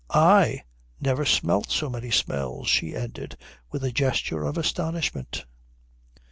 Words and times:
I 0.09 0.63
never 0.99 1.25
smelt 1.25 1.69
so 1.69 1.87
many 1.87 2.09
smells," 2.09 2.67
she 2.69 2.95
ended, 2.95 3.37
with 3.71 3.83
a 3.83 3.91
gesture 3.91 4.43
of 4.45 4.57
astonishment. 4.57 5.45